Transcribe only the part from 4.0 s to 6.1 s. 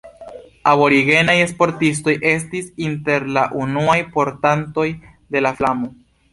portantoj de la flamo.